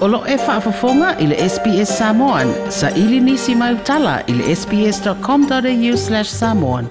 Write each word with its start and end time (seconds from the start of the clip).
Olo 0.00 0.24
e 0.28 0.36
whaafafonga 0.36 1.18
i 1.18 1.26
le 1.28 1.36
SPS 1.48 1.98
Samoan. 1.98 2.54
Sa 2.70 2.90
ili 2.90 3.20
nisi 3.20 3.54
mai 3.54 3.74
utala 3.74 4.20
i 4.26 4.32
le 4.32 4.56
sps.com.au 4.56 5.96
slash 5.96 6.28
samoan. 6.30 6.86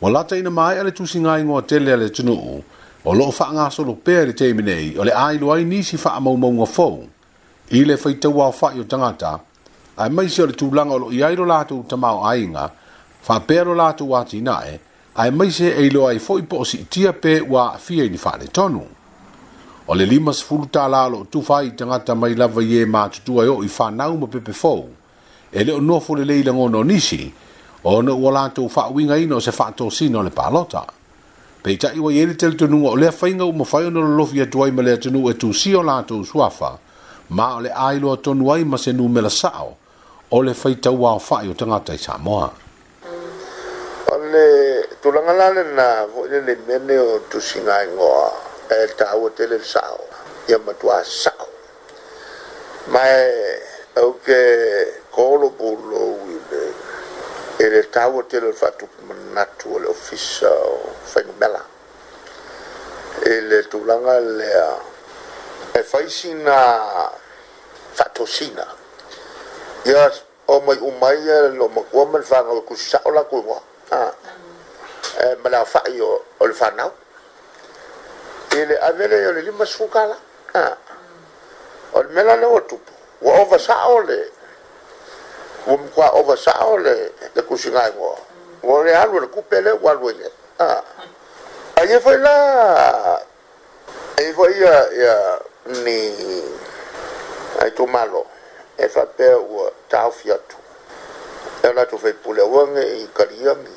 Walata 0.00 0.36
ina 0.36 0.50
mai 0.50 0.78
ale 0.78 0.90
tusinga 0.90 1.38
ingoa 1.38 1.62
tele 1.62 1.92
ale 1.92 2.08
tunu 2.10 2.32
u. 2.32 2.62
O 3.04 3.12
loo 3.14 3.30
wha 3.38 3.50
ngā 3.52 3.66
solo 3.70 3.98
pēr 4.08 4.32
i 4.32 4.32
teiminei 4.36 4.96
o 4.98 5.04
le 5.04 5.12
ailu 5.12 5.52
ai 5.52 5.64
nisi 5.68 5.96
wha 6.00 6.14
amau 6.16 6.36
maunga 6.40 6.64
fōu. 6.76 7.04
I 7.70 7.84
le 7.84 7.98
whaitau 8.00 8.32
wā 8.40 8.48
wha 8.62 8.72
i 8.72 8.80
o 8.80 8.84
tangata. 8.88 9.34
Ai 9.96 10.08
maisi 10.08 10.40
o 10.42 10.46
le 10.46 10.56
tūlanga 10.56 10.96
o 10.96 11.04
lo 11.04 11.12
i 11.12 11.20
ailo 11.22 11.44
lātou 11.52 11.84
tamau 11.84 12.24
ainga. 12.32 12.70
Wha 13.28 13.40
pēr 13.44 13.68
o 13.68 13.76
lātou 13.76 14.08
wāti 14.16 14.40
nae 14.40 14.80
ae 15.14 15.30
mai 15.30 15.50
se 15.54 15.68
e 15.78 15.84
iloa 15.86 16.08
ai 16.10 16.18
foʻi 16.18 16.42
po 16.50 16.58
o 16.64 16.64
siʻitia 16.66 17.12
pe 17.22 17.32
ua 17.46 17.64
aafia 17.74 18.02
i 18.04 18.10
ni 18.10 18.18
faaletonu 18.18 18.80
o 19.86 19.94
le 19.94 20.06
limasefulu 20.10 20.66
tala 20.74 21.04
loo 21.08 21.22
tufa 21.30 21.56
ai 21.60 21.68
i 21.68 21.70
tagata 21.70 22.16
mai 22.18 22.34
lava 22.34 22.62
ie 22.66 22.82
matutua 22.86 23.44
e 23.46 23.48
oo 23.48 23.62
i 23.62 23.70
fanau 23.70 24.16
ma 24.18 24.26
pepefou 24.26 24.88
e 25.52 25.64
le 25.64 25.72
o 25.72 25.78
nofo 25.80 26.16
lelei 26.18 26.42
lagono 26.42 26.82
nisi 26.84 27.30
ona 27.84 28.12
ua 28.14 28.30
latou 28.32 28.66
faauigaina 28.68 29.36
o 29.36 29.40
se 29.40 29.52
faatosina 29.54 30.18
o 30.18 30.26
le 30.26 30.34
palota 30.34 30.82
peitaʻi 31.62 32.02
ua 32.02 32.10
iai 32.12 32.26
le 32.26 32.34
talitonuga 32.34 32.90
o 32.90 32.96
lea 32.96 33.12
faiga 33.14 33.44
uma 33.46 33.64
fai 33.64 33.86
ona 33.86 34.00
lolofi 34.02 34.42
atu 34.42 34.64
ai 34.64 34.72
ma 34.74 34.82
le 34.82 34.96
atunuu 34.98 35.30
e 35.30 35.34
tusi 35.38 35.76
o 35.78 35.82
latou 35.82 36.24
suafa 36.24 36.72
ma 37.30 37.54
o 37.54 37.62
le 37.62 37.70
a 37.70 37.94
iloa 37.94 38.16
tonu 38.16 38.50
ai 38.50 38.64
ma 38.64 38.76
se 38.78 38.90
numelasaʻo 38.92 39.74
o 40.30 40.42
le 40.42 40.52
faitauaofaʻi 40.54 41.50
o 41.50 41.54
tagata 41.54 41.94
i 41.94 41.98
samoa 41.98 42.50
le 44.34 44.82
tulanga 45.00 45.30
lale 45.32 45.62
na 45.78 46.06
fo 46.12 46.24
le 46.26 46.40
le 46.42 46.54
mene 46.66 46.94
o 46.98 47.22
tu 47.30 47.38
singa 47.48 47.76
ngo 47.94 48.12
e 48.76 48.90
ta 48.98 49.08
o 49.16 49.26
e 49.30 49.30
te 49.36 49.44
le 49.50 49.58
sao 49.72 49.98
ya 50.50 50.58
ma 50.64 50.72
tu 50.80 50.86
asa 51.00 51.30
mai 52.92 53.28
o 54.02 54.08
ke 54.24 54.40
kolo 55.14 55.46
bulo 55.54 56.00
wi 56.26 56.34
le 56.50 56.62
e 57.62 57.66
le 57.72 57.82
ta 57.94 58.10
o 58.10 58.26
te 58.26 58.40
le 58.42 58.50
fa 58.52 58.68
tu 58.74 58.86
na 59.34 59.44
tu 59.60 59.70
le 59.78 59.86
ofisa 59.94 60.50
fa 61.10 61.22
ni 61.22 61.30
bela 61.40 61.62
e 63.22 63.32
le 63.48 63.58
tulanga 63.70 64.18
le 64.18 64.50
e 65.78 65.82
fa 65.90 65.98
isina 66.02 66.58
fa 67.96 68.04
to 68.10 68.26
sina 68.26 68.66
ya 69.86 70.10
o 70.50 70.58
mai 70.66 70.74
e 70.74 70.82
o 70.82 70.90
mai 70.98 71.22
le 71.22 71.54
lo 71.54 71.68
ma 71.70 71.82
ko 71.86 72.02
ma 72.10 72.18
fa 72.20 72.42
ngo 72.42 72.66
ku 72.66 72.74
sa 72.74 72.98
o 73.06 73.10
la 73.14 73.22
ku 73.30 73.38
ngo 73.38 73.58
ah 73.94 74.10
eh, 75.24 75.36
malafa'i 75.42 76.00
o, 76.02 76.12
o 76.40 76.46
le 76.46 76.54
whanau. 76.54 76.92
I 78.52 78.64
le 78.68 78.78
avere 78.80 79.26
o 79.28 79.32
le 79.32 79.42
lima 79.42 79.64
sfukala. 79.66 80.16
Ah. 80.54 80.76
O 81.92 82.02
le 82.02 82.08
mela 82.12 82.36
le 82.36 82.44
o 82.46 82.60
tupu. 82.62 82.92
Wa 83.22 83.40
ova 83.40 83.58
saa 83.58 83.86
o 83.88 84.00
le. 84.00 84.18
Wa 85.66 85.76
mkwa 85.76 86.10
ova 86.14 86.36
saa 86.36 86.64
o 86.64 86.78
le, 86.78 87.10
le 87.34 87.42
kusingai 87.42 87.90
e 87.90 87.94
ngoa. 87.94 88.18
Wa 88.62 88.84
le 88.84 88.94
alu 88.96 89.20
le 89.20 89.26
kupele 89.26 89.70
wa 89.72 89.90
alu 89.92 90.08
le. 90.10 90.30
Ah. 90.58 90.82
A 91.76 91.84
ye 91.84 91.98
foi 92.00 92.16
la. 92.18 93.22
E 94.16 94.32
foi 94.32 94.52
ia, 94.56 94.88
ia 94.92 95.38
ni 95.84 96.12
ai 97.60 97.72
tu 97.74 97.86
malo. 97.86 98.26
E 98.76 98.88
fa 98.88 99.06
pe 99.06 99.32
ua 99.32 99.70
tafiatu 99.88 100.62
ela 101.64 101.86
tu 101.86 101.94
e 101.96 101.98
fai 101.98 102.12
pule 102.12 102.42
wange 102.42 102.82
i 102.84 103.00
e 103.02 103.06
kariangi. 103.16 103.76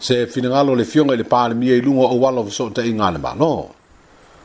se 0.00 0.26
finangalo 0.26 0.74
le 0.74 0.84
fionga 0.84 1.14
le 1.14 1.24
pāle 1.28 1.54
mia 1.54 1.74
i 1.76 1.80
lungo 1.80 2.06
o 2.08 2.14
walo 2.16 2.42
fiso 2.48 2.70
te 2.72 2.82
i 2.88 2.92
ngāne 2.96 3.20
mā, 3.20 3.34
no. 3.36 3.68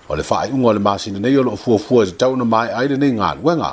O 0.09 0.13
le 0.15 0.23
whae 0.27 0.51
unga 0.51 0.73
le 0.75 0.81
māsina 0.83 1.17
nei 1.21 1.35
o 1.39 1.45
lo 1.47 1.55
fua 1.55 2.05
se 2.05 2.11
tau 2.15 2.35
na 2.35 2.43
mai 2.43 2.67
aile 2.75 2.97
nei 2.99 3.15
ngāne, 3.15 3.39
wenga. 3.41 3.71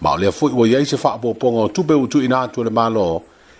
Ma 0.00 0.12
ole 0.12 0.22
lea 0.28 0.32
fui 0.32 0.52
wa 0.54 0.66
iei 0.68 0.86
fa 0.86 1.10
whaapo 1.16 1.34
ponga 1.34 1.66
o 1.66 1.68
tupe 1.74 1.94
utu 1.98 2.22
i 2.22 2.30
nātu 2.30 2.62
le 2.64 2.70
mā 2.70 2.86
lo, 2.92 3.08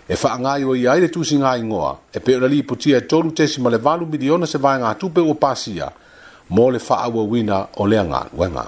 e 0.07 0.15
wha 0.15 0.31
ngai 0.39 0.63
wa 0.63 0.75
iei 0.77 1.03
le 1.03 1.11
tūsi 1.13 1.37
ngai 1.43 1.61
ngoa, 1.67 1.91
e 2.15 2.19
pe 2.23 2.37
na 2.39 2.47
li 2.47 2.61
putia 2.63 2.97
e 3.03 3.07
tolu 3.11 3.33
tesi 3.35 3.61
ma 3.61 3.69
le 3.69 3.77
valu 3.77 4.07
miliona 4.07 4.45
se 4.47 4.57
vai 4.57 4.77
ngā 4.81 4.95
tupe 4.99 5.19
o 5.21 5.35
pasia 5.35 5.91
mo 6.49 6.69
le 6.71 6.79
whaawa 6.87 7.23
wina 7.27 7.59
o 7.75 7.85
lea 7.87 7.99
ole 7.99 8.07
wenga. 8.07 8.25
Wenga 8.39 8.67